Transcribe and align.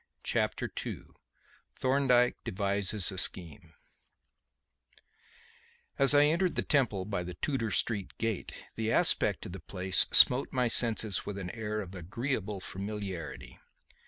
Chapter 0.23 0.67
II 0.83 1.01
Thorndyke 1.75 2.43
Devises 2.43 3.11
a 3.11 3.19
Scheme 3.19 3.75
As 5.99 6.15
I 6.15 6.25
entered 6.25 6.55
the 6.55 6.63
Temple 6.63 7.05
by 7.05 7.21
the 7.21 7.35
Tudor 7.35 7.69
Street 7.69 8.17
gate 8.17 8.51
the 8.73 8.91
aspect 8.91 9.45
of 9.45 9.51
the 9.51 9.59
place 9.59 10.07
smote 10.11 10.51
my 10.51 10.67
senses 10.67 11.27
with 11.27 11.37
an 11.37 11.51
air 11.51 11.81
of 11.81 11.93
agreeable 11.93 12.59
familiarity. 12.59 13.59